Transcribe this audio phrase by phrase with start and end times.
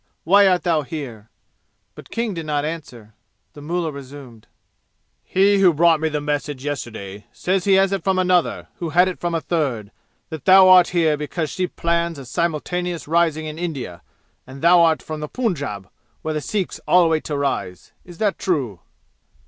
[0.23, 1.29] Why art thou here?"
[1.93, 3.13] But King did not answer.
[3.53, 4.47] The mullah resumed.
[5.23, 9.07] "He who brought me the message yesterday says he has it from another, who had
[9.07, 9.91] it from a third,
[10.29, 14.01] that thou art here because she plans a simultaneous rising in India,
[14.47, 15.87] and thou art from the Punjab
[16.23, 17.91] where the Sikhs all wait to rise.
[18.03, 18.79] Is that true?"